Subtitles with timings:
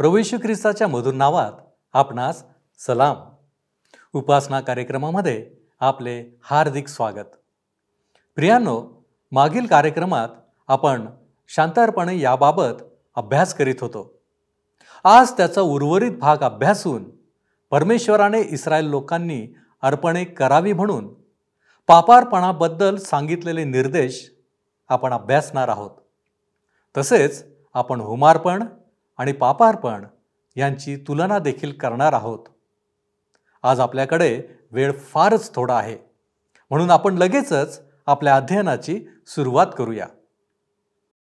[0.00, 1.52] प्रवेशू ख्रिस्ताच्या मधुर नावात
[1.92, 2.44] आपणास
[2.78, 3.16] सलाम.
[4.12, 7.24] उपासना कार्यक्रमामध्ये आपले हार्दिक स्वागत.
[8.36, 10.28] प्रियांनो मागील कार्यक्रमात
[10.68, 11.06] आपण
[11.48, 12.82] शांतारपणे याबाबत
[13.14, 14.18] अभ्यास करीत होतो.
[15.04, 17.10] आज त्याचा उर्वरित भाग अभ्यासून
[17.70, 19.46] परमेश्वराने इस्रायल लोकांनी
[19.82, 21.14] अर्पणे करावी म्हणून
[21.86, 24.32] पापारपणाबद्दल सांगितलेले निर्देश
[24.88, 25.90] आपण अभ्यासणार आहोत.
[26.96, 28.64] तसेच आपण होमार्पण
[29.20, 30.04] आणि पापार्पण
[30.56, 32.38] यांची तुलना देखील करणार आहोत.
[33.62, 35.98] आज आपल्याकडे वेळ फारच थोडा आहे.
[36.70, 40.06] म्हणून आपण लगेचच आपल्या अध्ययनाची सुरुवात करूया.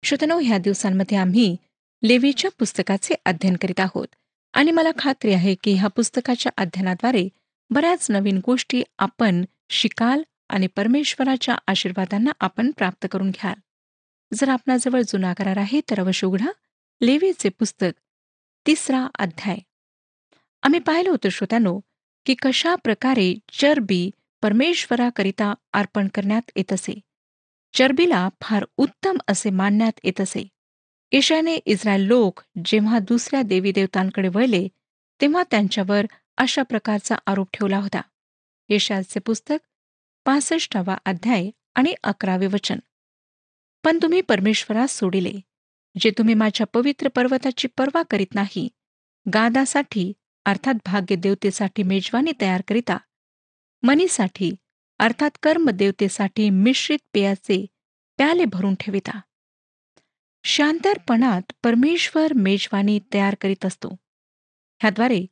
[0.03, 1.57] श्रोतनो ह्या दिवसांमध्ये आम्ही
[2.03, 4.07] लेवीच्या पुस्तकाचे अध्ययन करीत आहोत.
[4.53, 7.29] आणि मला खात्री आहे की ह्या पुस्तकाच्या अध्ययनाद्वारे
[7.69, 13.55] बऱ्याच नवीन गोष्टी आपण शिकाल आणि परमेश्वराच्या आशीर्वादांना आपण प्राप्त करून घ्याल.
[14.33, 16.51] जर आपणाजवळ जुना करार आहे तर अवश्य उघडा.
[17.01, 17.99] लेवीचे पुस्तक
[18.67, 19.57] तिसरा अध्याय.
[20.63, 21.79] आम्ही पाहिलं होतं श्रोत्यानो
[22.25, 26.99] की कशा प्रकारे चरबी परमेश्वराकरिता अर्पण करण्यात येत असे.
[27.73, 30.47] चरबीला फार उत्तम असे मानण्यात येत असे.
[31.11, 34.67] ईशाने इस्रायल लोक जेव्हा दुसऱ्या देवी देवतांकडे वळले
[35.21, 36.05] तेव्हा त्यांच्यावर
[36.37, 38.01] अशा प्रकारचा आरोप ठेवला होता.
[38.69, 39.57] येशाचे पुस्तक
[40.25, 42.79] पासष्टावा अध्याय आणि अकरावे वचन.
[43.83, 45.31] पण तुम्ही परमेश्वरास सोडिले.
[45.99, 48.69] जे तुम्ही माझ्या पवित्र पर्वताची पर्वा करीत नाही
[49.33, 50.13] गादासाठी
[50.45, 52.97] अर्थात भाग्यदेवतेसाठी मेजवानी तयार करिता.
[53.83, 54.51] मनीसाठी
[54.99, 57.65] अर्थात कर्म देवतेसाठी मिश्रित पेयाचे
[58.17, 59.19] प्याले भरून ठेविता.
[60.43, 63.89] शांतरपणात परमेश्वर मेजवानी तयार करीत असतो.
[64.81, 65.25] ह्याद्वारे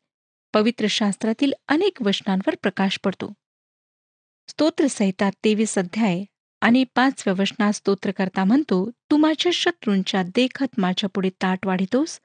[0.53, 3.33] पवित्र शास्त्रातील अनेक वचनांवर प्रकाश पडतो.
[4.47, 6.23] स्तोत्रसहिता तेवीस अध्याय
[6.63, 12.19] आणि पाचव्या वचनात स्तोत्रकर्ता म्हणतो तू माझ्या शत्रूंच्या देखत माझ्या पुढे ताट वाढितोस.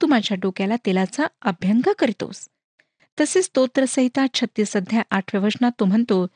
[0.00, 2.48] तू माझ्या डोक्याला तेलाचा अभ्यंग करीतोस.
[3.20, 6.26] तसेच स्तोत्रसहिता छत्तीस अध्याय आठव्या वचनात तो म्हणतो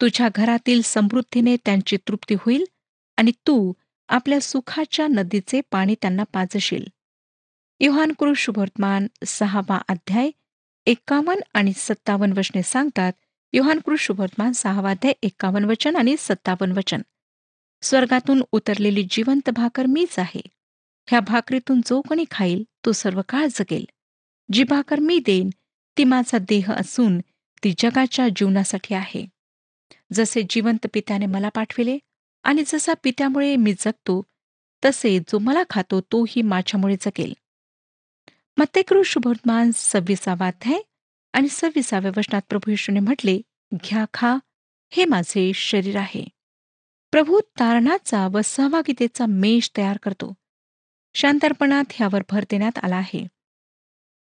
[0.00, 2.64] तुझ्या घरातील समृद्धीने त्यांची तृप्ती होईल
[3.16, 3.72] आणि तू
[4.08, 6.84] आपल्या सुखाच्या नदीचे पाणी त्यांना पाजशील.
[7.80, 10.30] युहानकृ वर्तमान सहावा अध्याय
[10.86, 13.12] एक्कावन्न आणि सत्तावन्न वचने सांगतात
[13.56, 17.02] युहानकृ शुभवर्तमान सहावाध्याय एक्कावन्न वचन आणि सत्तावन्न वचन.
[17.82, 20.40] स्वर्गातून उतरलेली जिवंत भाकर मीच आहे.
[21.08, 23.84] ह्या भाकरीतून जो कोणी खाईल तो सर्व काळ जगेल.
[24.52, 25.50] जी भाकर मी देईन
[25.98, 27.18] ती माझा देह असून
[27.64, 29.26] ती जगाच्या जीवनासाठी आहे.
[30.12, 31.98] जसे जिवंत पित्याने मला पाठविले
[32.42, 34.22] आणि जसा पित्यामुळे मी जगतो
[34.84, 37.34] तसे जो मला खातो तोही माझ्यामुळे जगेल.
[38.56, 40.80] मत्तेकृ शुभवर्तमान सव्वीसावाध्याय
[41.36, 43.40] आणि सव्वीसाव्या वचनात प्रभू येशूने म्हटले
[43.74, 44.36] घ्या खा
[44.90, 46.28] हे माझे शरीर आहे.
[47.10, 50.34] प्रभू तारणाचा व सहभागितेचा मेष तयार करतो.
[51.14, 53.26] शांतर्पणात ह्यावर भर देण्यात आला आहे.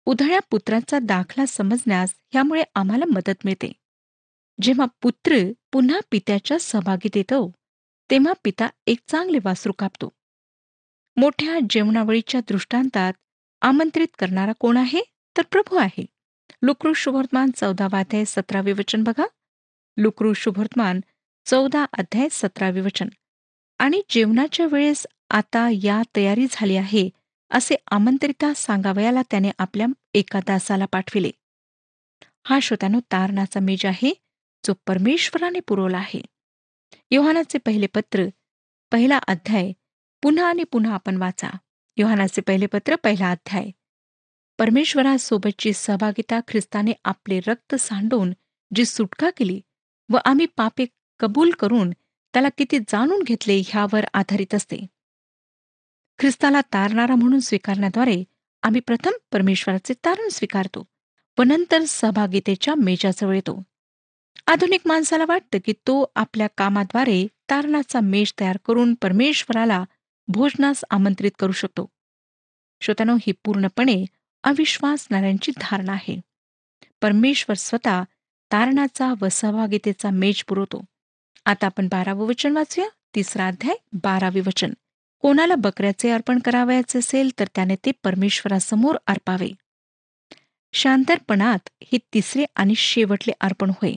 [0.05, 3.73] उधळ्या पुत्राचा दाखला समजण्यास ह्यामुळे आम्हाला मदत मिळते.
[4.63, 5.37] जेव्हा पुत्र
[5.73, 7.53] पुन्हा पित्याच्या सहभागीत येतो
[8.11, 10.09] तेव्हा पिता एक चांगले वासरू कापतो.
[11.17, 13.13] मोठ्या जेवणावळीच्या दृष्टांतात
[13.61, 15.01] आमंत्रित करणारा कोण आहे?
[15.37, 16.07] तर प्रभू आहे.
[16.63, 19.27] लुक्रू शुभवर्तमान चौदावा अध्याय सतरावे वचन बघा.
[19.97, 21.01] लुक्रू शुभवर्तमान
[21.47, 23.09] चौदा अध्याय सतरावे वचन.
[23.79, 27.11] आणि जेवणाच्या वेळेस आता या तयारी झाली आहे
[27.51, 31.31] असे आमंत्रिता सांगावयाला त्याने आपल्या एका दासाला पाठविले.
[32.43, 34.15] हा श्रोत्यानो तारणाचा मेज आहे
[34.67, 36.23] जो परमेश्वराने पुरवला आहे.
[37.11, 38.25] योहानाचे पहिले पत्र
[38.93, 39.73] पहिला अध्याय
[40.23, 41.49] पुन्हा आणि पुन्हा आपण वाचा.
[41.97, 43.71] योहानाचे पहिले पत्र पहिला अध्याय.
[44.59, 48.33] परमेश्वरासोबतची सहभागिता ख्रिस्ताने आपले रक्त सांडून
[48.75, 49.61] जी सुटका केली
[50.09, 50.87] व आम्ही पापे
[51.19, 51.91] कबूल करून
[52.33, 54.87] त्याला किती जाणून घेतले ह्यावर आधारित असते.
[56.19, 58.25] ख्रिस्ताला तारणारा म्हणून स्वीकारण्याद्वारे
[58.63, 60.85] आम्ही प्रथम परमेश्वराचे तारण स्वीकारतो
[61.39, 63.63] व नंतर सहभागितेच्या मेजाजवळ येतो.
[64.47, 69.85] आधुनिक माणसाला वाटतं की तो आपल्या कामाद्वारे तारणाचा मेष तयार करून परमेश्वराला
[70.29, 71.87] भोजनास आमंत्रित करू शकतो.
[72.81, 74.05] श्रोत्यानो ही पूर्णपणे
[74.49, 76.21] अविश्वासणाऱ्यांची धारणा आहे.
[77.03, 78.03] परमेश्वर स्वतः
[78.53, 80.85] तारणाचा व सहभागितेचा मेज पुरवतो.
[81.45, 82.89] आता आपण बारावं वचन वाचूया.
[83.15, 84.73] तिसरा अध्याय बारावे वचन.
[85.19, 89.49] कोणाला बकऱ्याचे अर्पण करावयाचे असेल तर त्याने ते परमेश्वरासमोर अर्पावे.
[90.73, 93.93] शांतरपणात हे तिसरे आणि शेवटले अर्पण होय.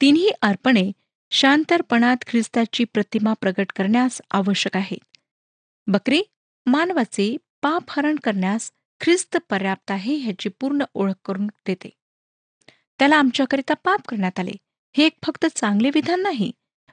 [0.00, 0.92] तिन्ही अर्पणे
[1.30, 5.16] शांतरपणात ख्रिस्ताची प्रतिमा प्रगट करण्यास आवश्यक आहेत
[5.86, 6.22] बकरी
[6.66, 11.90] मानवाचे पापहरण करण्यास ख्रिस्त पर्याप्त आहे ह्याची पूर्ण ओळख करून देते.
[12.98, 14.50] त्याला आमच्याकरिता पाप करण्यात आले.
[14.96, 16.50] हे एक फक्त चांगले विधान नाही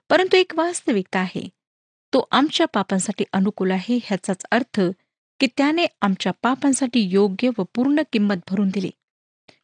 [0.10, 1.50] परंतु एक वास्तविकता आहे.
[2.14, 4.82] तो आमच्या पापांसाठी अनुकूल आहे ह्याचाच अर्थ
[5.40, 8.92] की त्याने आमच्या पापांसाठी योग्य व पूर्ण किंमत भरून दिली.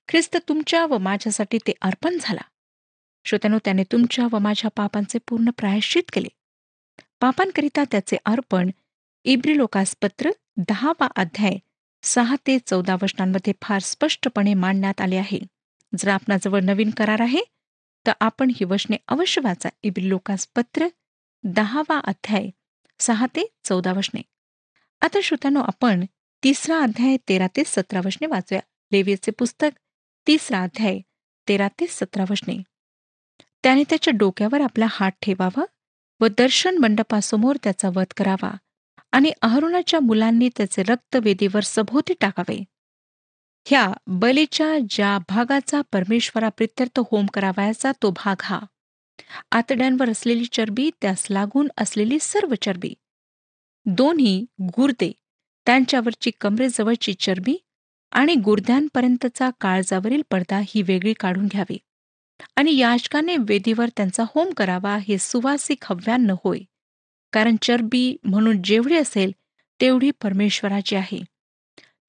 [0.08, 2.42] ख्रिस्त तुमच्या व माझ्यासाठी ते अर्पण झाला.
[3.26, 6.28] श्रोत्यानो त्याने तुमच्या व माझ्या पापांचे पूर्ण प्रायश्चित केले.
[7.20, 8.70] पापांकरिता त्याचे अर्पण
[9.24, 11.58] इब्री लोकासपत्र दहावा अध्याय
[12.04, 15.40] सहा ते चौदा वचनांमध्ये फार स्पष्टपणे मांडण्यात आले आहे.
[15.98, 17.42] जर आपणाजवळ नवीन करार आहे
[18.08, 19.70] तर आपण ही वचने अवश्य वाचा.
[19.84, 20.88] इबिल्लोकास लोकास पत्र
[21.44, 22.50] दहावा अध्याय
[23.00, 24.22] सहा ते चौदा वचने.
[25.02, 26.06] आता श्रोत्यानो आपण
[26.44, 28.62] तिसरा अध्याय तेरा ते सतरा वचने वाचूया.
[28.92, 29.70] लेवीचे पुस्तक
[30.28, 31.00] तिसरा अध्याय
[31.48, 32.58] तेरा ते सतरा वचने.
[33.64, 35.66] त्याने त्याच्या डोक्यावर आपला हात ठेवावा
[36.22, 38.52] व दर्शन मंडपासमोर त्याचा वध करावा.
[39.12, 42.64] आणि अहरुणाच्या मुलांनी त्याचे रक्त वेदीवर सभोवती टाकावे.
[43.66, 48.60] ह्या बलीच्या ज्या भागाचा परमेश्वराप्रित्यर्थ होम करावयाचा तो भाग हा.
[49.52, 52.94] आतड्यांवर असलेली चरबी त्यास लागून असलेली सर्व चरबी.
[53.86, 55.12] दोन्ही गुर्दे
[55.66, 57.58] त्यांच्यावरची कमरेजवळची चरबी
[58.12, 61.78] आणि गुर्द्यांपर्यंतचा काळजावरील पडदा ही वेगळी काढून घ्यावी.
[62.56, 66.60] आणि याचकाने वेदीवर त्यांचा होम करावा हे सुवासिक हव्यान्न होय.
[67.34, 69.32] कारण चरबी म्हणून जेवढी असेल
[69.82, 71.24] तेवढी परमेश्वराची आहे.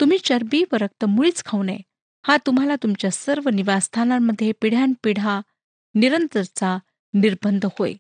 [0.00, 1.78] तुम्ही चरबी व रक्त मुळीच खाऊ नये.
[2.26, 5.40] हा तुम्हाला तुमच्या सर्व निवासस्थानांमध्ये पिढ्यानपिढा
[5.94, 6.78] निरंतरचा
[7.14, 7.94] निर्बंध होय.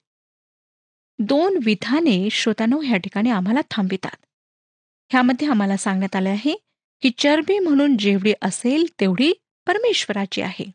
[1.18, 4.24] दोन विधाने श्रोतानो ह्या ठिकाणी आम्हाला थांबितात
[5.10, 6.54] ह्यामध्ये आम्हाला सांगण्यात आले आहे
[7.02, 9.32] की चरबी म्हणून जेवढी असेल तेवढी
[9.66, 10.70] परमेश्वराची आहे.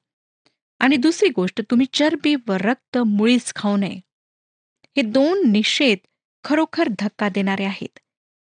[0.79, 3.99] आणि दुसरी गोष्ट तुम्ही चरबी व रक्त मुळीच खाऊ नये.
[4.97, 5.97] हे दोन निषेध
[6.43, 7.99] खरोखर धक्का देणारे आहेत.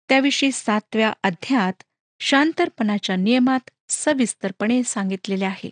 [0.09, 1.83] त्याविषयी सातव्या अध्यात
[2.21, 5.71] शांतरपणाच्या नियमात सविस्तरपणे सांगितलेले आहे.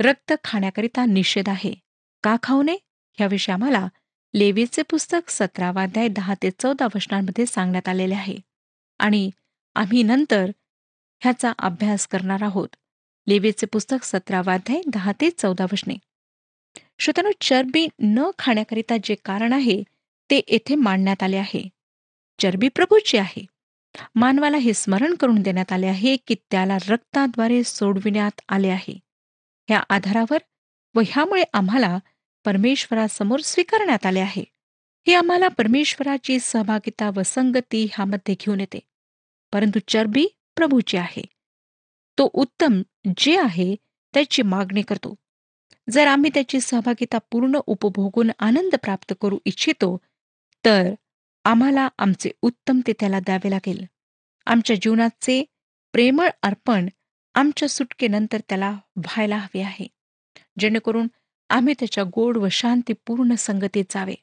[0.00, 1.74] रक्त खाण्याकरिता निषेध आहे.
[2.22, 2.78] का खाऊ नये?
[3.18, 3.88] ह्याविषयी आम्हाला
[4.34, 8.36] लेवीचे पुस्तक सतरावाध्याय दहा ते चौदा वचनांमध्ये सांगण्यात आलेले आहे.
[8.98, 9.30] आणि
[9.74, 10.50] आम्ही नंतर
[11.20, 12.68] ह्याचा अभ्यास करणार आहोत.
[13.26, 15.94] लेवीचे पुस्तक सतरावाध्याय दहा ते चौदा वचने.
[16.98, 19.82] श्रोत्यानो चरबी न खाण्याकरिता जे कारण आहे
[20.30, 21.68] ते येथे मांडण्यात आले आहे.
[22.38, 23.46] चरबी प्रभूची आहे.
[24.14, 28.98] मानवाला हे स्मरण करून देण्यात आले आहे की त्याला रक्ताद्वारे सोडविण्यात आले आहे.
[29.68, 30.38] ह्या आधारावर
[30.94, 31.98] व ह्यामुळे आम्हाला
[32.44, 34.44] परमेश्वरासमोर स्वीकारण्यात आले आहे.
[35.06, 38.78] हे आम्हाला परमेश्वराची सहभागिता व संगती ह्यामध्ये घेऊन येते.
[39.52, 40.26] परंतु चरबी
[40.56, 41.22] प्रभूची आहे.
[42.18, 42.82] तो उत्तम
[43.16, 43.76] जे आहे
[44.14, 45.14] त्याची मागणी करतो.
[45.90, 49.98] जर आम्ही त्याची सहभागिता पूर्ण उपभोगून आनंद प्राप्त करू इच्छितो
[50.64, 50.94] तर
[51.44, 53.84] आम्हाला आमचे उत्तम ते त्याला द्यावे लागेल.
[54.46, 55.44] आमच्या जीवनाचे
[55.92, 56.88] प्रेमळ अर्पण
[57.34, 59.86] आमच्या सुटकेनंतर त्याला व्हायला हवे आहे.
[60.58, 61.06] जेणेकरून
[61.50, 64.14] आम्ही त्याच्या गोड व शांतीपूर्ण संगतीत जावे.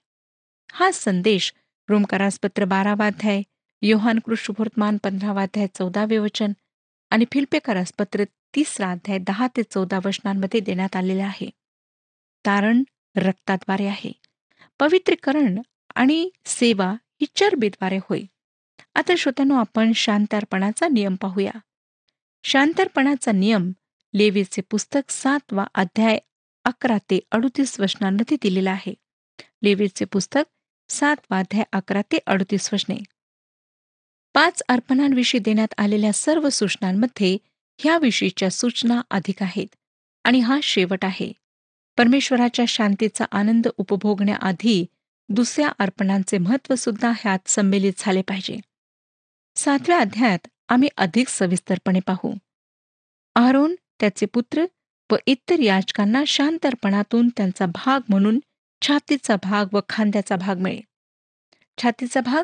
[0.72, 1.54] हा संदेश
[1.90, 3.42] रोमकारासपत्र बारावाध्याय
[3.82, 6.54] योहान कृष्णभूर्तमान पंधरावाध्याय चौदावे वचन
[7.12, 8.24] आणि फिल्पेकारासपत्र
[8.56, 11.50] तिसरा अध्याय दहा ते चौदा वचनांमध्ये देण्यात आलेले आहे.
[12.46, 12.84] तारण
[13.16, 14.12] रक्ताद्वारे आहे.
[14.80, 15.62] पवित्रीकरण
[15.96, 18.22] आणि सेवा ही चरबीद्वारे होय.
[18.96, 21.52] आता श्रोत्यानो आपण शांतार्पणाचा नियम पाहूया.
[22.44, 23.72] शांतार्पणाचा नियम
[24.14, 26.18] लेवीचे पुस्तक सातवा अध्याय
[26.66, 28.94] अकरा ते अडुतीस वचनांमध्ये दिलेला आहे.
[29.64, 30.44] लेवीचे पुस्तक
[30.90, 32.98] सातवा अध्याय अकरा ते अडुतीस वचने.
[34.34, 37.38] पाच अर्पणांविषयी देण्यात आलेल्या सर्व सूचनांमध्ये
[37.78, 39.76] ह्याविषयीच्या सूचना अधिक आहेत
[40.24, 41.32] आणि हा शेवट आहे.
[41.98, 44.86] परमेश्वराच्या शांतीचा आनंद उपभोगण्याआधी
[45.30, 48.60] दुसऱ्या अर्पणांचे महत्त्वसुद्धा ह्यात संमेलित झाले पाहिजे.
[49.56, 52.34] सातव्या अध्यायात आम्ही अधिक सविस्तरपणे पाहू.
[53.36, 54.66] आरोन त्याचे पुत्र
[55.12, 58.40] व इतर याचकांना शांतर्पणातून त्यांचा भाग म्हणून
[58.82, 60.82] छातीचा भाग व खांद्याचा भाग मिळेल
[61.82, 62.44] छातीचा भाग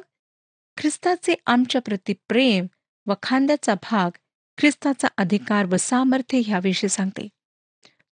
[0.77, 2.65] ख्रिस्ताचे आमच्या प्रति प्रेम
[3.07, 4.17] व खांद्याचा भाग
[4.57, 7.27] ख्रिस्ताचा अधिकार व सामर्थ्य ह्याविषयी सांगते.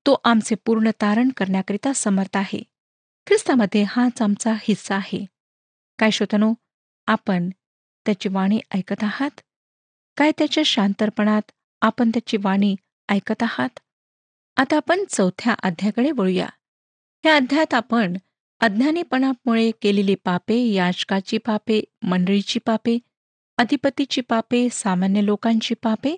[0.06, 2.64] तो आमचे पूर्ण तारण करण्याकरिता समर्थ आहे.
[3.30, 5.26] ख्रिस्तामध्ये हाच आमचा हिस्सा आहे.
[6.00, 6.54] काय श्रोतनो
[7.08, 7.50] आपण
[8.06, 9.42] त्याची वाणी ऐकत आहात?
[10.18, 11.42] काय त्याच्या शांतरपणात
[11.82, 12.76] आपण त्याची वाणी
[13.10, 13.80] ऐकत आहात?
[14.58, 16.50] आता आपण चौथ्या अध्यायाकडे वळूया.
[17.26, 18.18] या अध्यायात आपण
[18.60, 22.98] अज्ञानीपणामुळे केलेली पापे याचकाची पापे मंडळीची पापे
[23.58, 26.18] अधिपतीची पापे सामान्य लोकांची पापे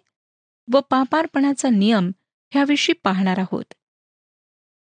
[0.71, 2.11] व पापारपणाचा नियम
[2.51, 3.73] ह्याविषयी पाहणार आहोत.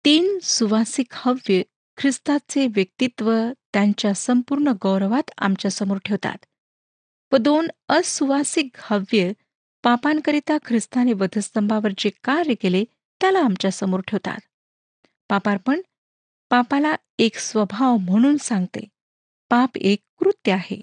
[0.04, 1.62] तीन सुवासिक हव्य
[1.97, 3.33] ख्रिस्ताचे व्यक्तित्व
[3.73, 6.37] त्यांच्या संपूर्ण गौरवात आमच्यासमोर ठेवतात.
[7.33, 9.33] व दोन असुवासिक हव्य
[9.83, 12.85] पापांकरिता ख्रिस्ताने वधस्तंभावर जे कार्य केले
[13.21, 14.39] त्याला आमच्यासमोर ठेवतात.
[15.29, 15.81] पापार्पण
[16.51, 18.89] पापाला एक स्वभाव म्हणून सांगते.
[19.51, 20.83] पाप एक कृत्य आहे.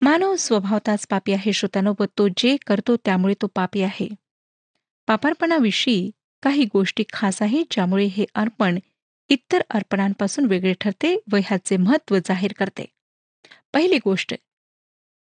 [0.00, 4.08] मानव स्वभावताच पापी आहे श्रोतानो व तो जे करतो त्यामुळे तो पापी आहे.
[5.06, 6.10] पापार्पणाविषयी
[6.42, 8.78] काही गोष्टी खास आहेत ज्यामुळे हे अर्पण
[9.32, 12.84] इतर अर्पणांपासून वेगळे ठरते व ह्याचे महत्त्व जाहीर करते.
[13.72, 14.34] पहिली गोष्ट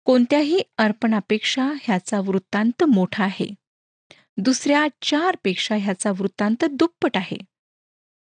[0.04, 3.54] कोणत्याही अर्पणापेक्षा ह्याचा वृत्तांत मोठा आहे.
[4.36, 7.36] दुसऱ्या चारपेक्षा ह्याचा वृत्तांत दुप्पट आहे.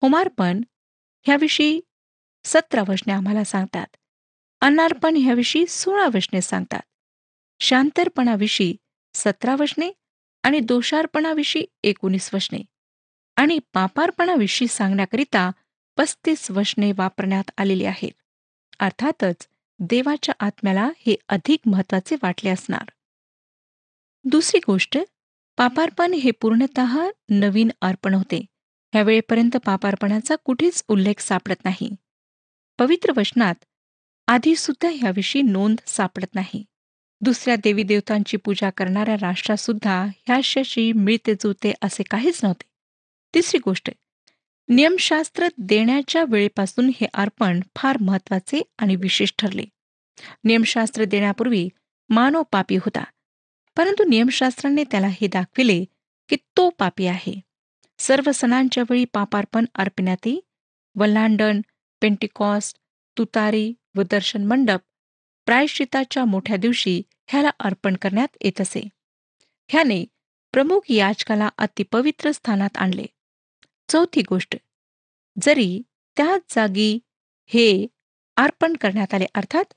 [0.01, 0.61] होमार्पण
[1.25, 1.81] ह्याविषयी
[2.43, 3.87] सतरा वचने आम्हाला सांगतात.
[4.61, 6.81] अन्नार्पण ह्याविषयी सोळा वचने सांगतात.
[7.59, 8.75] शांतर्पणाविषयी
[9.13, 9.91] सतरा वचने
[10.43, 12.59] आणि दोषार्पणाविषयी एकोणीस वचने.
[13.39, 15.51] आणि पापार्पणाविषयी सांगण्याकरिता
[15.97, 18.11] पस्तीस वचने वापरण्यात आलेली आहेत.
[18.79, 19.47] अर्थातच
[19.79, 22.91] देवाच्या आत्म्याला हे अधिक महत्त्वाचे वाटले असणार.
[24.23, 24.97] दुसरी गोष्ट
[25.57, 26.79] पापार्पण हे पूर्णत
[27.29, 28.45] नवीन अर्पण होते.
[28.93, 31.89] ह्यावेळेपर्यंत पापार्पणाचा कुठेच उल्लेख सापडत नाही.
[32.79, 33.55] पवित्र वचनात
[34.27, 36.65] आधी सुद्धा ह्याविषयी नोंद सापडत नाही.
[37.21, 42.68] दुसऱ्या देवी देवतांची पूजा करणाऱ्या राष्ट्रात सुद्धा ह्याशी मिळते जुळते असे काहीच नव्हते.
[43.33, 43.89] तिसरी गोष्ट
[44.69, 49.63] नियमशास्त्र देण्याच्या वेळेपासून हे अर्पण फार महत्त्वाचे आणि विशेष ठरले.
[50.43, 51.69] नियमशास्त्र देण्यापूर्वी
[52.09, 53.03] मानव पापी होता
[53.77, 55.85] परंतु नियमशास्त्राने त्याला हे दाखविले
[56.29, 57.39] की तो पापी आहे.
[57.99, 60.39] सर्व सणांच्या वेळी पापार्पण अर्पण्यात येई
[60.95, 61.61] वल्लांडण
[62.01, 62.77] पेंटिकॉस्ट
[63.17, 64.79] तुतारी व दर्शन मंडप
[65.45, 68.87] प्रायश्चिताच्या मोठ्या दिवशी ह्याला अर्पण करण्यात येत असे.
[69.69, 70.05] ह्याने
[70.51, 73.05] प्रमुख याचकाला अतिपवित्र स्थानात आणले.
[73.89, 74.55] चौथी गोष्ट
[75.37, 75.81] जरी
[76.17, 76.99] त्याच जागी
[77.49, 77.87] हे
[78.37, 79.73] अर्पण करण्यात आले अर्थात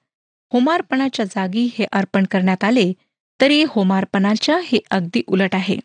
[0.53, 2.93] होमार्पणाच्या जागी हे अर्पण करण्यात आले
[3.41, 5.77] तरी होमार्पणाच्या हे अगदी उलट आहे.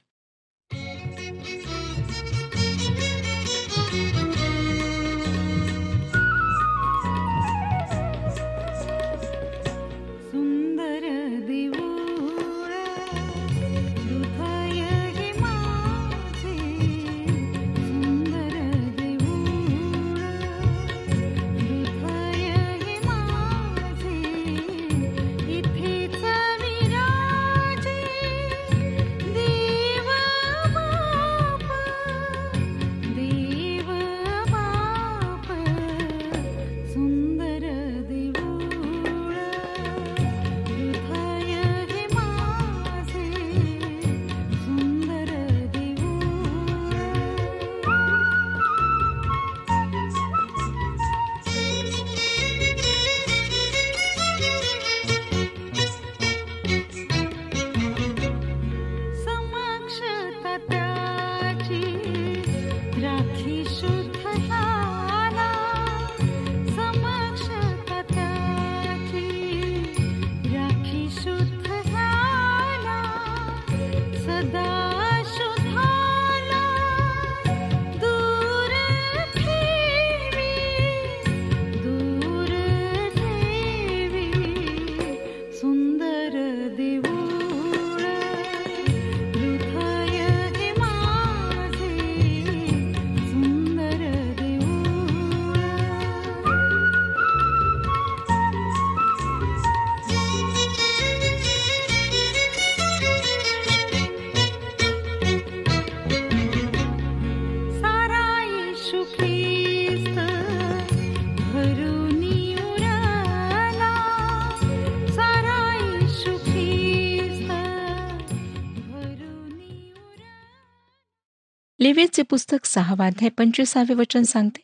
[121.79, 124.61] लेवेचे पुस्तक सहावाध्याय पंचवीसावे वचन सांगते.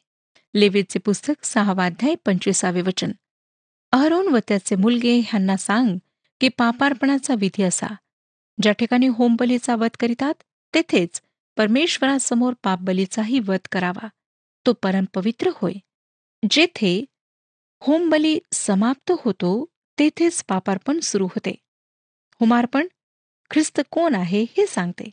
[0.60, 3.12] लेवेचे पुस्तक सहावाध्याय पंचवीसावे वचन.
[3.92, 5.98] अहरोन व त्याचे मुलगे ह्यांना सांग
[6.42, 7.88] की पापार्पणाचा विधी असा.
[8.62, 10.34] ज्या ठिकाणी होमबलीचा वध करीतात
[10.74, 11.22] तेथेच
[11.58, 14.08] परमेश्वरासमोर पापबलीचाही वध करावा.
[14.66, 15.74] तो परमपवित्र होय.
[16.52, 17.06] जेथे
[17.82, 19.66] होमबली समाप्त होतो
[20.00, 21.56] तेथेच पापार्पण सुरू होते.
[22.40, 22.88] होमार्पण
[23.52, 25.10] ख्रिस्त कोण आहे हे सांगते.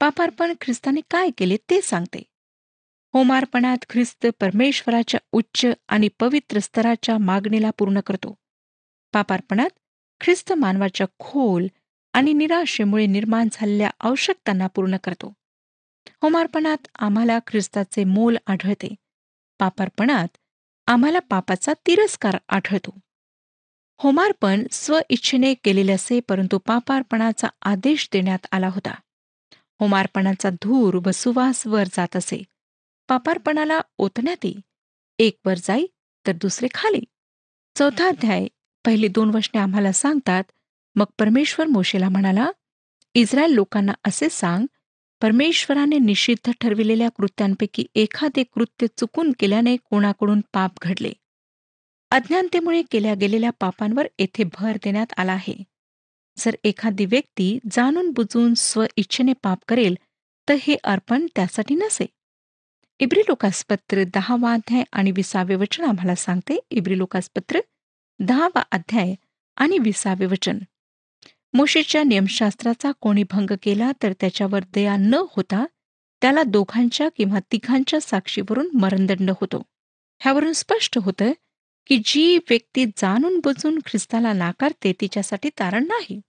[0.00, 2.22] पापार्पण ख्रिस्ताने काय केले ते सांगते.
[3.12, 8.34] होमार्पणात ख्रिस्त परमेश्वराच्या उच्च आणि पवित्र स्तराच्या मागणीला पूर्ण करतो.
[9.12, 9.70] पापार्पणात
[10.20, 11.66] ख्रिस्त मानवाच्या खोल
[12.12, 15.32] आणि निराशेमुळे निर्माण झालेल्या आवश्यकतांना पूर्ण करतो.
[16.22, 18.94] होमार्पणात आम्हाला ख्रिस्ताचे मोल आढळते.
[19.58, 20.28] पापार्पणात
[20.86, 22.98] आम्हाला पापाचा तिरस्कार आढळतो.
[23.98, 28.94] होमार्पण स्व इच्छेने केलेले असे परंतु पापार्पणाचा आदेश देण्यात आला होता.
[29.80, 32.42] होमार्पणाचा धूर व सुवास वर जात असे.
[33.08, 34.54] पापार्पणाला ओतण्यात येई.
[35.18, 35.86] एक वर जाई
[36.26, 37.00] तर दुसरे खाली.
[37.78, 38.46] चौथा अध्याय
[38.84, 40.44] पहिली दोन वचने आम्हाला सांगतात
[40.94, 42.50] मग परमेश्वर मोशेला म्हणाला
[43.14, 44.66] इस्रायल लोकांना असे सांग
[45.24, 51.12] परमेश्वराने निषिद्ध ठरविलेल्या कृत्यांपैकी एखादे कृत्य चुकून केल्याने कोणाकडून पाप घडले?
[52.10, 55.54] अज्ञानतेमुळे केल्या गेलेल्या पापांवर येथे भर देण्यात आला आहे.
[56.38, 59.94] जर एखादी व्यक्ती जाणून बुजून स्व इच्छेने पाप करेल
[60.48, 62.06] तर हे अर्पण त्यासाठी नसे.
[63.00, 66.60] इब्री लोकासपत्र दहावा अध्याय आणि विसावे वचन आम्हाला सांगते.
[66.70, 67.60] इब्री लोकासपत्र
[68.20, 69.14] दहावा अध्याय
[69.56, 70.58] आणि विसावे वचन.
[71.54, 75.64] मोशेच्या नियमशास्त्राचा कोणी भंग केला तर त्याच्यावर दया न होता
[76.22, 79.62] त्याला दोघांच्या किंवा तिघांच्या साक्षीवरून मरणदंड होतो.
[80.20, 81.32] ह्यावरून स्पष्ट होतं
[81.86, 86.20] की जी व्यक्ती जाणून बुजून ख्रिस्ताला नाकारते तिच्यासाठी तारण नाही.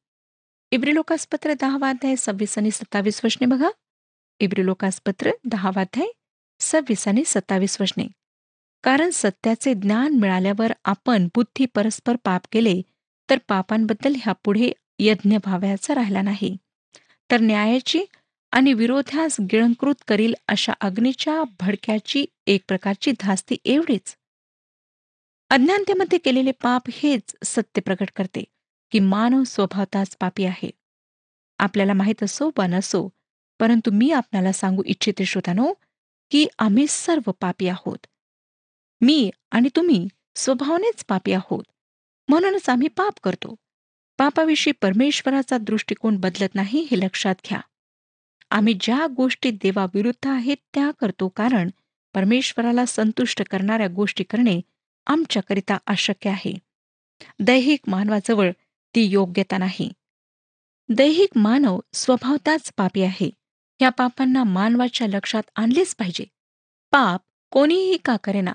[0.72, 3.70] इब्रिलोकासपत्र दहावाध्याय सव्वीस आणि सत्तावीस वचने बघा.
[4.40, 6.08] इब्रिलोकासपत्र दहावाध्याय
[6.60, 8.08] सव्वीस आणि सत्तावीस वचने.
[8.84, 12.82] कारण सत्याचे ज्ञान मिळाल्यावर आपण बुद्धी परस्पर पाप केले
[13.30, 16.58] तर पापांबद्दल ह्यापुढे यज्ञ भाव्याचा राहिला नाही.
[17.32, 18.06] तर न्यायाची
[18.52, 24.18] आणि विरोधास गिळंकृत करील अशा अग्नीच्या भडक्याची एक प्रकारची धास्ती एवढीच.
[25.50, 28.44] अज्ञानतेमध्ये केलेले पाप हेच सत्य प्रकट करते
[28.92, 30.72] की मानव स्वभावताच पापी आहे.
[31.60, 33.10] आपल्याला माहीत असो वा नसो
[33.60, 35.74] परंतु मी आपल्याला सांगू इच्छिते श्रोतानो
[36.32, 38.08] की आम्ही सर्व पापी आहोत.
[39.02, 41.64] मी आणि तुम्ही स्वभावनेच पापी आहोत.
[42.28, 43.56] म्हणूनच आम्ही पाप करतो.
[44.18, 47.60] पापाविषयी परमेश्वराचा दृष्टिकोन बदलत नाही हे लक्षात घ्या.
[48.50, 51.70] आम्ही ज्या गोष्टी देवाविरुद्ध आहेत त्या करतो कारण
[52.14, 54.62] परमेश्वराला संतुष्ट करणाऱ्या गोष्टी करणे
[55.06, 56.54] आमच्याकरिता अशक्य आहे.
[57.40, 58.52] दैहिक मानवाजवळ
[58.96, 59.92] ती योग्यता नाही.
[60.90, 63.30] दैहिक मानव स्वभावताच पापी आहे.
[63.82, 66.26] या पापांना मानवाच्या लक्षात आणलेच पाहिजे.
[66.92, 68.54] पाप कोणीही का करेना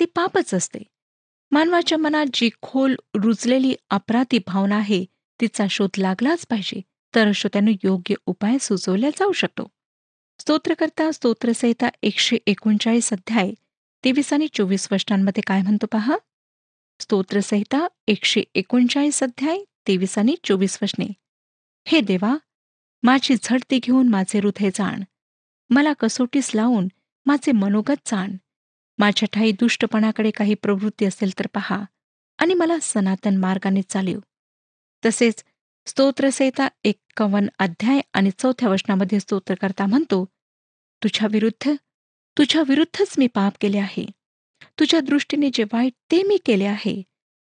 [0.00, 0.78] ते पापच असते.
[1.52, 5.04] मानवाच्या मनात जी खोल रुजलेली अपराधी भावना आहे
[5.40, 6.80] तिचा शोध लागलाच पाहिजे.
[7.14, 9.68] तर श्रोत्यानं योग्य उपाय सुचवल्या जाऊ शकतो.
[10.38, 13.50] स्तोत्रकर्ता स्तोत्रसहिता एकशे एकोणचाळीस अध्याय
[14.04, 16.16] तेवीस आणि चोवीस वर्षांमध्ये काय म्हणतो पहा?
[17.00, 21.06] स्तोत्रसहिता एकशे एकोणचाळीस अध्याय तेवीस आणि चोवीस वशने
[21.86, 22.36] हे देवा
[23.02, 25.02] माझी झडती घेऊन माझे हृदय जाण.
[25.70, 26.88] मला कसोटीस लावून
[27.26, 28.30] माझे मनोगत जाण.
[28.98, 31.84] माझ्या ठाई दुष्टपणाकडे काही प्रवृत्ती असेल तर पहा
[32.38, 34.18] आणि मला सनातन मार्गाने चालव
[35.04, 35.44] तसेच
[35.86, 40.24] स्तोत्रसहिता एक्कावन्न अध्याय आणि चौथ्या वचनामध्ये स्तोत्रकर्ता म्हणतो
[41.02, 41.72] तुझ्या विरुद्ध
[42.38, 44.06] तुझ्या विरुद्धच मी पाप केले आहे.
[44.80, 47.02] तुझ्या दृष्टीने जे वाईट ते मी केले आहे.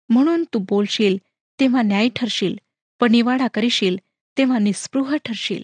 [0.09, 1.17] म्हणून तू बोलशील
[1.61, 2.57] तेव्हा न्याय ठरशील
[3.01, 3.97] व निवाडा करशील
[4.39, 5.63] तेव्हा निस्पृह ठरशील.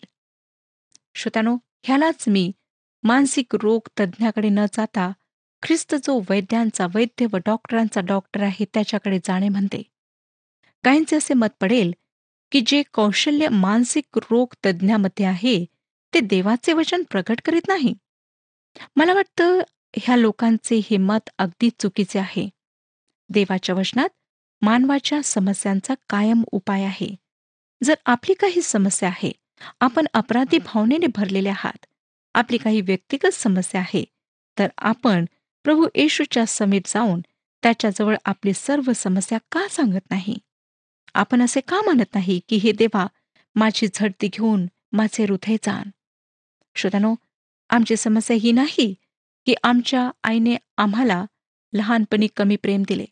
[1.15, 2.53] श्रोत्यानो ह्यालाच मी
[3.03, 5.13] मानसिक रोग तज्ज्ञाकडे न जाता
[5.63, 9.83] ख्रिस्त जो वैद्यांचा वैद्य व डॉक्टरांचा डॉक्टर आहे त्याच्याकडे जाणे म्हणते.
[10.85, 11.93] काहींचे असे मत पडेल
[12.53, 15.65] की जे कौशल्य मानसिक रोग तज्ज्ञामध्ये आहे
[16.15, 17.95] ते देवाचे वचन प्रकट करीत नाही.
[18.97, 19.61] मला वाटतं
[19.97, 22.49] ह्या लोकांचे हे मत अगदी चुकीचे आहे.
[23.29, 24.09] देवाच्या वचनात
[24.63, 27.15] मानवाच्या समस्यांचा कायम उपाय आहे.
[27.85, 29.33] जर आपली काही समस्या आहे
[29.81, 31.87] आपण अपराधी भावनेने भरलेले आहात.
[32.35, 34.05] आपली काही व्यक्तिगत समस्या आहे
[34.59, 35.25] तर आपण
[35.65, 37.21] प्रभू येशूच्या समीप जाऊन
[37.63, 40.39] त्याच्याजवळ आपली सर्व समस्या का सांगत नाही?
[41.15, 43.07] आपण असे का म्हणत नाही की हे देवा
[43.55, 45.91] माझी झडती घेऊन माझे हृदय जाण?
[46.77, 47.15] श्रोतानो
[47.71, 48.95] आमची समस्या ही नाही
[49.47, 51.25] की आमच्या आईने आम्हाला
[51.73, 53.05] लहानपणी कमी प्रेम दिले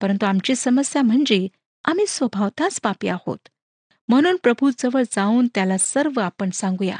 [0.00, 1.48] परंतु आमची समस्या म्हणजे
[1.84, 3.48] आम्ही स्वभावताच पापी आहोत.
[4.08, 6.96] म्हणून प्रभूजवळ जाऊन त्याला सर्व आपण सांगूया.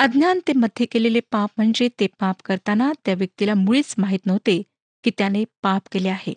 [0.00, 4.62] अज्ञानतेमध्ये केलेले पाप म्हणजे ते पाप करताना त्या व्यक्तीला मुळीच माहीत नव्हते
[5.04, 6.34] की त्याने पाप केले आहे.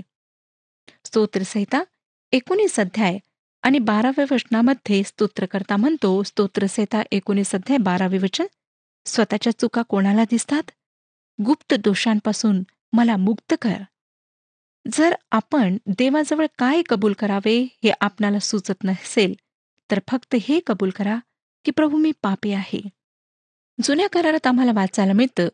[1.06, 1.84] स्तोत्रसहिता
[2.32, 3.18] एकोणीस अध्याय
[3.64, 8.46] आणि बाराव्या वचनामध्ये स्तोत्रकर्ता म्हणतो स्तोत्रसहिता एकोणीस अध्याय बारावे वचन
[9.06, 10.72] स्वतःच्या चुका कोणाला दिसतात?
[11.46, 13.78] गुप्त दोषांपासून मला मुक्त कर.
[14.94, 19.34] जर आपण देवाजवळ काय कबूल करावे हे आपणाला सुचत नसेल
[19.92, 21.18] तर फक्त हे कबूल करा
[21.66, 22.82] की प्रभू मी पापी आहे.
[23.82, 25.48] जुन्या करारात आम्हाला वाचायला मिळतं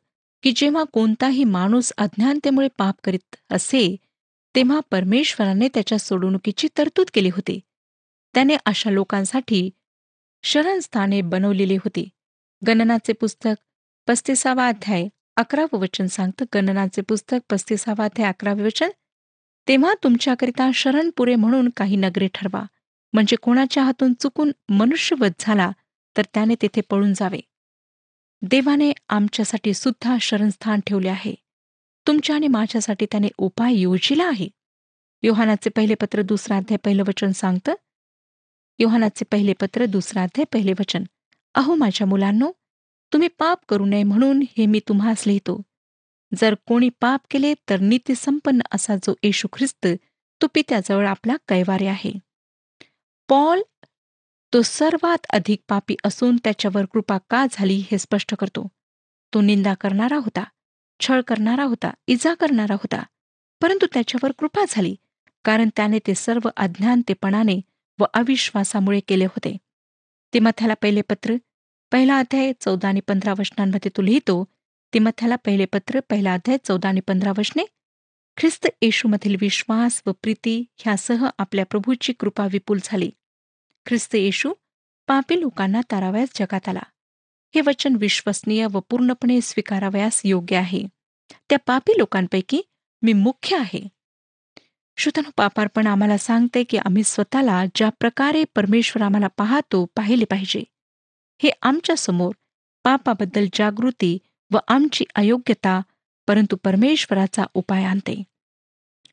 [0.43, 3.95] की जेव्हा कोणताही माणूस अज्ञानतेमुळे पाप करीत असे
[4.55, 7.59] तेव्हा परमेश्वराने त्याच्या सोडवणुकीची तरतूद केली होती.
[8.33, 9.69] त्याने अशा लोकांसाठी
[10.43, 12.09] शरणस्थाने बनवलेली होती.
[12.67, 13.61] गणनाचे पुस्तक
[14.07, 16.45] पस्तीसावा अध्याय अकरावं वचन सांगतं.
[16.53, 18.89] गणनाचे पुस्तक पस्तीसावा अध्याय अकरावे वचन
[19.67, 22.63] तेव्हा तुमच्याकरिता शरण पुरे म्हणून काही नगरे ठरवा.
[23.13, 25.71] म्हणजे कोणाच्या हातून चुकून मनुष्यवध झाला
[26.17, 27.39] तर त्याने तेथे पळून जावे.
[28.41, 31.35] देवाने आमच्यासाठी सुद्धा शरणस्थान ठेवले आहे.
[32.07, 34.47] तुमच्या आणि माझ्यासाठी त्याने उपाय योजिला आहे.
[35.23, 37.73] योहानाचे पहिले पत्र दुसरा अध्याय पहिलं वचन सांगतं.
[38.79, 41.03] योहानाचे पहिले पत्र दुसरा अध्याय पहिले वचन.
[41.55, 42.51] अहो माझ्या मुलांनो
[43.13, 45.61] तुम्ही पाप करू नये म्हणून हे मी तुम्हास लिहितो.
[46.37, 49.87] जर कोणी पाप केले तर नीतीसंपन्न असा जो येशू ख्रिस्त
[50.41, 52.11] तो पित्याजवळ आपला कैवारी आहे.
[53.29, 53.61] पॉल
[54.53, 58.67] तो सर्वात अधिक पापी असून त्याच्यावर कृपा का झाली हे स्पष्ट करतो.
[59.33, 60.43] तो निंदा करणारा होता
[60.99, 63.03] छळ करणारा होता इजा करणारा होता
[63.61, 64.95] परंतु त्याच्यावर कृपा झाली
[65.45, 67.59] कारण त्याने ते सर्व अज्ञानतेपणाने
[67.99, 69.57] व अविश्वासामुळे केले होते.
[70.33, 71.35] ते मथ्याला पहिले पत्र
[71.91, 74.43] पहिला अध्याय चौदा आणि पंधरा वचनांमध्ये तो लिहितो
[74.93, 77.63] ते मथ्याला पहिले पत्र पहिला अध्याय चौदा आणि पंधरा वचने.
[78.37, 83.09] ख्रिस्त येशूमधील विश्वास व प्रीती ह्यासह आपल्या प्रभूची कृपा विपुल झाली.
[83.89, 84.53] ख्रिस्त येशू
[85.07, 86.81] पापी लोकांना तारावयास जगात आला.
[87.55, 90.83] हे वचन विश्वसनीय व पूर्णपणे स्वीकारावयास योग्य आहे.
[91.49, 92.61] त्या पापी लोकांपैकी
[93.01, 93.87] मी मुख्य आहे.
[94.97, 100.63] श्रोतनु पापार्पण आम्हाला सांगते की आम्ही स्वतःला ज्या प्रकारे परमेश्वर आम्हाला पाहतो पाहिले पाहिजे.
[101.43, 102.31] हे आमच्यासमोर
[102.83, 104.17] पापाबद्दल जागृती
[104.51, 105.81] व आमची अयोग्यता
[106.27, 108.23] परंतु परमेश्वराचा उपाय आणते.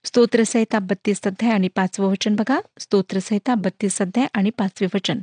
[0.07, 2.61] स्तोत्रसहिता बत्तीस अध्याय आणि पाचवं वचन बघा.
[2.79, 5.19] स्तोत्रसहिता बत्तीस अध्याय आणि पाचवे वचन.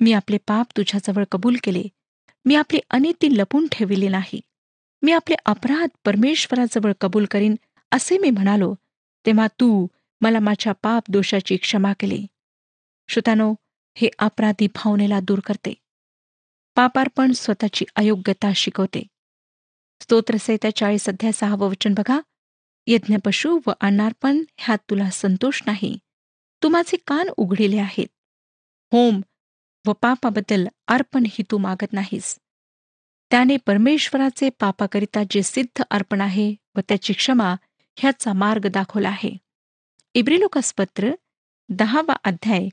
[0.00, 1.82] मी आपले पाप तुझ्याजवळ कबूल केले.
[2.44, 4.40] मी आपली अनिती लपून ठेविली नाही.
[5.02, 7.54] मी आपले अपराध परमेश्वराजवळ कबूल करीन
[7.90, 8.74] असे मी म्हणालो.
[9.26, 9.86] तेव्हा तू
[10.20, 12.26] मला माझ्या पाप दोषाची क्षमा केली.
[13.08, 13.54] श्रोतानो
[13.94, 15.74] हे अपराधी भावनेला दूर करते.
[16.74, 19.02] पापार्पण स्वतःची अयोग्यता शिकवते.
[20.00, 22.20] स्तोत्रसहिता चाळीस अध्याय सहावं वचन बघा.
[22.86, 25.98] यज्ञपशु व अनार्पण ह्यात तुला संतोष नाही.
[26.62, 28.06] तू माझे कान उघडिले आहेत.
[28.92, 29.20] होम
[29.86, 32.38] व पापाबद्दल अर्पण ही तू मागत नाहीस.
[33.30, 37.54] त्याने परमेश्वराचे पापाकरिता जे सिद्ध अर्पण आहे व त्याची क्षमा
[37.96, 39.30] ह्याचा मार्ग दाखवला आहे.
[40.14, 41.10] इब्रिलोकासपत्र
[41.68, 42.68] दहावा अध्याय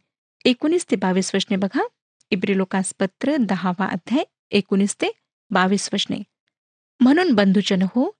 [0.45, 1.87] एकोणीस ते बावीस वचने बघा.
[2.31, 5.11] इब्रिलोकासपत्र दहावा अध्याय एकोणीस ते
[5.49, 6.17] बावीस वचने.
[6.99, 8.16] म्हणून बंधुजन हो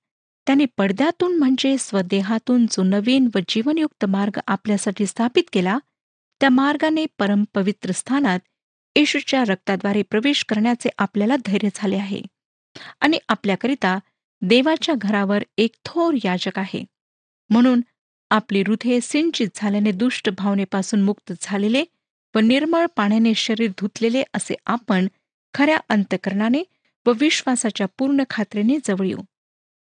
[0.48, 5.78] त्याने पडद्यातून म्हणजे स्वदेहातून जो नवीन व जीवनयुक्त मार्ग आपल्यासाठी स्थापित केला
[6.40, 8.40] त्या मार्गाने परमपवित्र स्थानात
[8.96, 12.22] येशूच्या रक्ताद्वारे प्रवेश करण्याचे आपल्याला धैर्य झाले आहे.
[13.00, 13.98] आणि आपल्याकरिता
[14.42, 16.84] देवाच्या घरावर एक थोर याजक आहे.
[17.50, 17.80] म्हणून
[18.30, 21.84] आपली हृदये सिंचित झाल्याने दुष्ट भावनेपासून मुक्त झालेले
[22.34, 25.08] व निर्मळ पाण्याने शरीर धुतलेले असे आपण
[25.54, 26.62] खऱ्या अंतकरणाने
[27.06, 29.22] व विश्वासाच्या पूर्ण खात्रीने जवळ येऊ.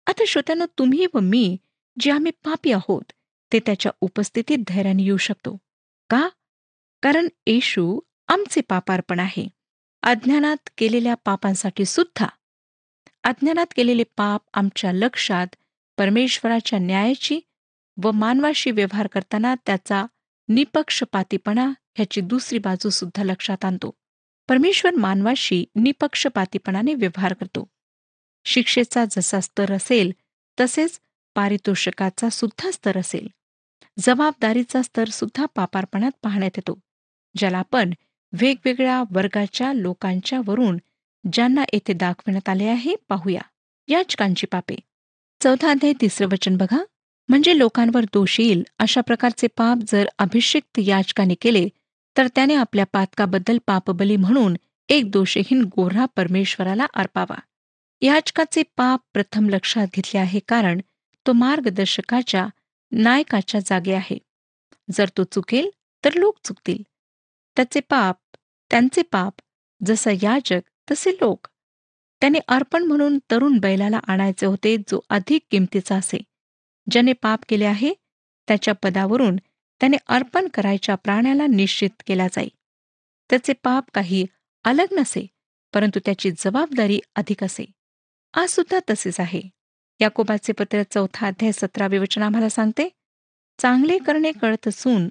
[0.06, 1.56] आता श्रोत्यानं तुम्ही व मी
[2.00, 3.12] जे आम्ही पापी आहोत
[3.52, 5.56] ते त्याच्या उपस्थितीत धैर्याने येऊ शकतो.
[6.10, 6.28] का?
[7.02, 9.48] कारण येशू आमचे पापार्पण आहे.
[10.02, 12.26] अज्ञानात केलेल्या पापांसाठी सुद्धा.
[13.24, 15.46] अज्ञानात केलेले पाप आमच्या लक्षात
[15.98, 17.40] परमेश्वराच्या न्यायाची
[18.02, 20.06] व मानवाशी व्यवहार करताना त्याचा
[20.48, 23.94] निपक्षपातीपणा ह्याची दुसरी बाजू सुद्धा लक्षात आणतो.
[24.48, 27.68] परमेश्वर मानवाशी निपक्षपातीपणाने व्यवहार करतो.
[28.46, 30.12] शिक्षेचा जसा स्तर असेल
[30.58, 30.98] तसेच
[31.36, 33.26] पारितोषिकाचा सुद्धा स्तर असेल.
[33.98, 36.78] जबाबदारीचा स्तर सुद्धा पापार्पणात पाहण्यात येतो
[37.34, 37.92] ज्याला आपण
[38.32, 40.78] वेगवेगळ्या वर्गाच्या लोकांच्या वरून
[41.32, 43.40] ज्यांना येथे दाखविण्यात आले आहे पाहूया.
[43.88, 44.76] याचकांची पापे.
[45.40, 46.78] चौथा अध्याय तिसरं वचन बघा.
[47.28, 51.68] म्हणजे लोकांवर दोष येईल अशा प्रकारचे पाप जर अभिषिक्त याचकाने केले
[52.16, 54.56] तर त्याने आपल्या पातकाबद्दल पापबली म्हणून
[54.88, 57.38] एक दोषहीन गोऱ्हा परमेश्वराला अर्पावा.
[58.00, 60.80] याचकाचे पाप प्रथम लक्षात घेतले आहे कारण
[61.26, 62.46] तो मार्गदर्शकाच्या
[62.92, 64.18] नायकाच्या जागे आहे.
[64.90, 65.70] जर तो चुकेल
[66.04, 66.82] तर लोक चुकतील.
[67.56, 68.16] त्याचे पाप
[68.70, 69.34] त्यांचे पाप
[69.86, 71.46] जसं याजक तसे लोक.
[72.20, 76.18] त्याने अर्पण म्हणून तरुण बैलाला आणायचे होते जो अधिक किमतीचा असे.
[76.90, 77.94] ज्याने पाप केले आहे
[78.48, 79.36] त्याच्या पदावरून
[79.80, 82.48] त्याने अर्पण करायच्या प्राण्याला निश्चित केला जाई.
[83.30, 84.26] त्याचे पाप काही
[84.64, 85.26] अलग नसे
[85.74, 87.64] परंतु त्याची जबाबदारी अधिक असे.
[88.34, 89.40] आज सुद्धा तसेच आहे.
[90.00, 92.88] याकोबाचे पत्र चौथा अध्याय सतरावे वचन आम्हाला सांगते
[93.58, 95.08] चांगले करणे कळत असून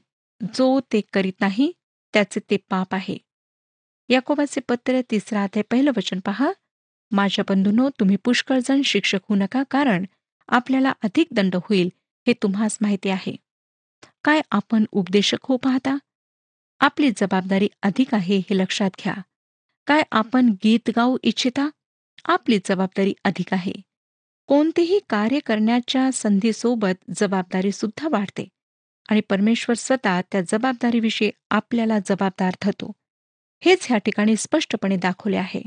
[0.54, 1.72] जो ते करीत नाही
[2.14, 3.18] त्याचे ते पाप आहे.
[4.10, 6.52] याकोबाचे पत्र तिसरा अध्याय पहिलं वचन पहा
[7.12, 10.06] माझ्या बंधूनो तुम्ही पुष्कळ जण शिक्षक होऊ नका कारण
[10.50, 11.90] आपल्याला अधिक दंड होईल
[12.28, 13.36] हे तुम्हास माहिती आहे.
[14.24, 15.98] काय आपण उपदेशक हो पाहता?
[16.80, 19.14] आपली जबाबदारी अधिक आहे हे लक्षात घ्या.
[19.88, 21.70] काय आपण गीत गाऊ इच्छिता?
[22.24, 23.74] आपली जबाबदारी अधिक आहे.
[24.48, 28.48] कोणतेही कार्य करण्याच्या संधीसोबत जबाबदारी सुद्धा वाढते
[29.10, 32.92] आणि परमेश्वर स्वतः त्या जबाबदारीविषयी आपल्याला जबाबदार ठरतो.
[33.60, 35.62] हेच ह्या ठिकाणी स्पष्टपणे दाखवले आहे.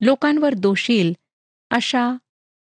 [0.00, 1.12] लोकांवर दोषील
[1.70, 2.10] अशा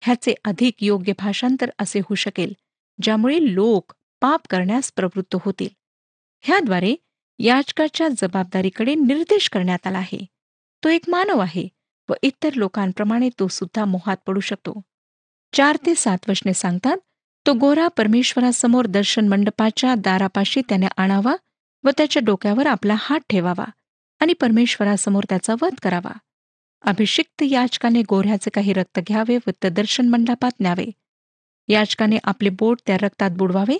[0.02, 2.54] ह्याचे अधिक योग्य भाषांतर असे होऊ शकेल
[3.02, 5.70] ज्यामुळे लोक पाप करण्यास प्रवृत्त होतील.
[6.42, 6.96] ह्याद्वारे
[7.40, 10.26] याचकाच्या जबाबदारीकडे निर्देश करण्यात आला आहे.
[10.84, 11.68] तो एक मानव आहे.
[12.10, 14.82] व इतर लोकांप्रमाणे तो सुद्धा मोहात पडू शकतो.
[15.54, 16.98] चार ते सात वचने सांगतात
[17.46, 21.36] तो गोरा परमेश्वरासमोर दर्शन मंडपाच्या दारापाशी त्याने आणावा
[21.84, 23.66] व त्याच्या डोक्यावर आपला हात ठेवावा
[24.20, 26.12] आणि परमेश्वरासमोर त्याचा वध करावा.
[26.82, 30.86] अभिषिक्त याचकाने गोऱ्याचे काही रक्त घ्यावे व ते दर्शन मंडपात न्यावे.
[31.68, 33.78] याचकाने आपले बोट त्या रक्तात बुडवावे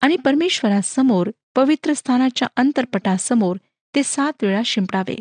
[0.00, 3.56] आणि परमेश्वरासमोर पवित्र स्थानाच्या अंतरपटासमोर
[3.94, 5.16] ते सात वेळा शिंपडावे.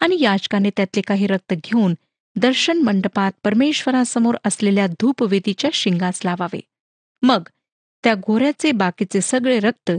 [0.00, 1.94] आणि याचकाने त्यातले काही रक्त घेऊन
[2.36, 6.60] दर्शन मंडपात परमेश्वरासमोर असलेल्या धूपवेदीच्या शिंगास लावावे.
[7.22, 7.48] मग
[8.04, 9.90] त्या घोऱ्याचे बाकीचे सगळे रक्त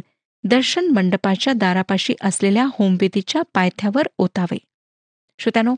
[0.43, 4.57] दर्शन मंडपाच्या दारापाशी असलेल्या होमवेदीच्या पायथ्यावर ओतावे.
[5.39, 5.75] श्रोत्यानो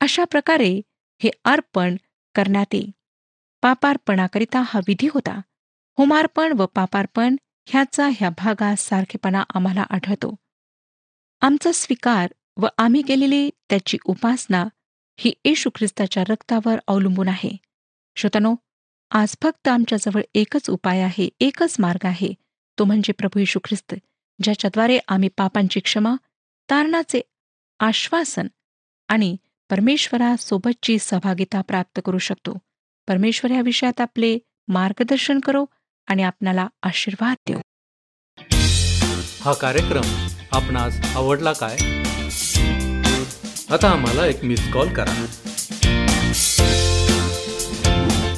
[0.00, 0.80] अशा प्रकारे
[1.22, 1.96] हे अर्पण
[2.34, 2.84] करण्यात ये
[3.62, 5.40] पापार्पणाकरिता हा विधी होता.
[5.98, 10.34] होमार्पण व पापार्पण ह्याचा ह्या भागात सारखेपणा आम्हाला आढळतो.
[11.40, 14.68] आमचा स्वीकार व आम्ही केलेली त्याची उपासना
[15.18, 17.56] ही येशू ख्रिस्ताच्या रक्तावर अवलंबून आहे.
[18.16, 18.54] श्रोतनो
[19.10, 22.34] आज फक्त आमच्याजवळ एकच उपाय आहे एकच मार्ग आहे.
[22.78, 23.94] तो म्हणजे प्रभू येशू ख्रिस्त
[24.42, 26.14] ज्याच्याद्वारे आम्ही पापांची क्षमा
[26.70, 27.20] तारणाचे
[27.80, 28.46] आश्वासन
[29.08, 29.36] आणि
[29.70, 32.58] परमेश्वरासोबतची सहभागिता प्राप्त करू शकतो.
[33.08, 35.64] परमेश्वर या विषयात आपले मार्गदर्शन करो
[36.06, 37.60] आणि आपणाला आशीर्वाद देऊ.
[39.40, 41.99] हा कार्यक्रम आपणास आवडला काय?
[43.72, 45.26] आता आम्हाला एक मिस कॉल करा.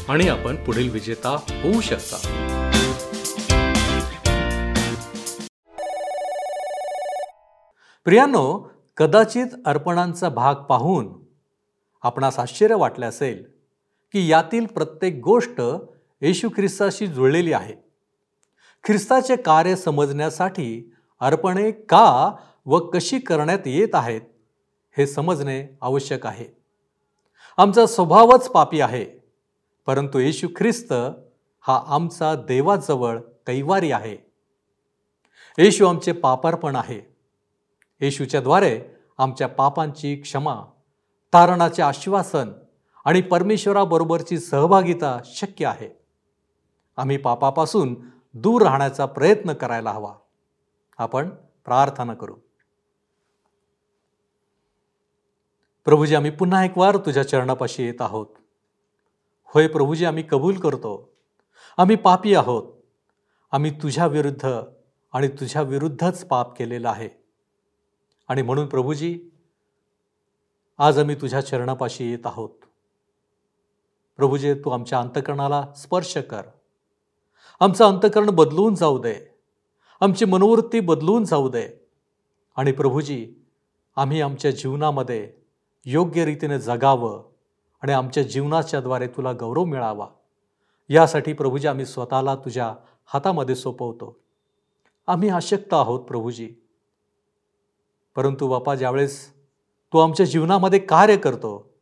[0.09, 2.17] आणि आपण पुढील विजेता होऊ शकता.
[8.05, 11.09] प्रियांनो कदाचित अर्पणांचा भाग पाहून
[12.03, 13.45] आपणास आश्चर्य वाटले असेल
[14.13, 15.61] की यातील प्रत्येक गोष्ट
[16.21, 17.75] येशू ख्रिस्ताशी जुळलेली आहे.
[18.85, 24.21] ख्रिस्ताचे कार्य समजण्यासाठी अर्पणे का व कशी करण्यात येत आहेत?
[24.97, 26.47] हे समजणे आवश्यक आहे.
[27.57, 29.05] आमचा स्वभावच पापी आहे.
[29.87, 30.93] परंतु येशू ख्रिस्त
[31.61, 34.33] हा आमचा देवाजवळ कैवारी आहे.
[35.59, 37.17] येशू आमचे पापार्पण आहे.
[38.01, 38.81] येशूच्याद्वारे
[39.19, 40.57] आमच्या पापांची क्षमा
[41.33, 42.53] तारणाचे आश्वासन
[43.05, 45.99] आणि परमेश्वराबरोबरची सहभागिता शक्य आहे.
[46.97, 47.97] आम्ही पापापासून
[48.35, 50.15] दूर राहण्याचा प्रयत्न करायला हवा.
[50.99, 51.29] आपण
[51.65, 52.35] प्रार्थना करू.
[55.85, 58.27] प्रभूजी आम्ही पुन्हा एक वार तुझ्या चरणापाशी येत आहोत.
[59.45, 61.13] होय प्रभूजी आम्ही कबूल करतो.
[61.77, 62.73] आम्ही पापी आहोत.
[63.53, 64.49] आम्ही तुझ्या विरुद्ध
[65.13, 67.09] आणि तुझ्या विरुद्धच पाप केलेलं आहे.
[68.29, 69.21] आणि म्हणून प्रभूजी
[70.79, 72.51] आज आम्ही तुझ्या चरणापाशी येत आहोत.
[74.17, 76.43] प्रभूजी तू आमच्या अंतकरणाला स्पर्श कर.
[77.61, 79.35] आमचं अंतकरण बदलून जाऊ दे.
[80.01, 81.69] आमची मनोवृत्ती बदलून जाऊ दे.
[82.57, 83.35] आणि प्रभूजी
[83.97, 85.42] आम्ही आमच्या जीवनामध्ये
[85.85, 87.23] योग्य रीतीने जगावं
[87.83, 90.09] आणि आमच्या जीवनाच्याद्वारे तुला गौरव मिळावा.
[90.89, 92.75] यासाठी प्रभूजी आम्ही स्वतःला तुझ्या
[93.07, 94.19] हातामध्ये सोपवतो.
[95.07, 96.51] आम्ही अशक्त आहोत प्रभूजी.
[98.17, 99.33] परंतु बापा ज्यावेळेस
[99.93, 101.75] तू आमच्या जीवनामध्ये कार्य करतो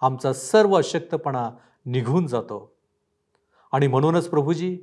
[0.00, 1.50] आमचा सर्व अशक्तपणा
[1.86, 2.72] निघून जातो.
[3.72, 4.78] आणि म्हणूनच प्रभूजी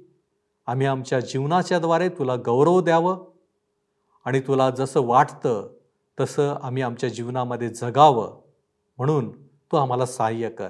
[0.65, 3.25] आम्ही आमच्या जीवनाच्याद्वारे तुला गौरव द्यावं
[4.25, 5.69] आणि तुला जसं वाटतं
[6.19, 8.40] तसं आम्ही आमच्या जीवनामध्ये जगावं.
[9.01, 10.69] म्हणून तू आम्हाला सहाय्य कर.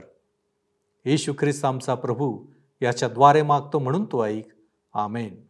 [1.05, 2.45] येशू ख्रिस्त आमचा प्रभू
[2.81, 4.47] याच्याद्वारे मागतो म्हणून तू ऐक.
[4.93, 5.41] आमेन.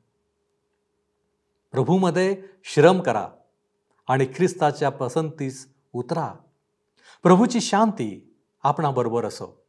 [1.71, 3.27] प्रभूमध्ये श्रम करा
[4.07, 6.33] आणि ख्रिस्ताच्या पसंतीस उतरा.
[7.23, 9.60] प्रभूची शांती आपणाबरोबर असो.